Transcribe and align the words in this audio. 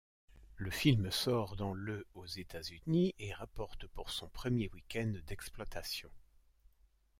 Le 0.55 0.71
film 0.71 1.11
sort 1.11 1.55
dans 1.55 1.75
le 1.75 2.07
aux 2.15 2.25
États-Unis 2.25 3.13
et 3.19 3.33
rapporte 3.35 3.85
pour 3.85 4.09
son 4.09 4.27
premier 4.29 4.67
week-end 4.73 5.13
d'exploitation. 5.27 6.09